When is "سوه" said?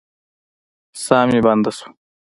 1.77-1.87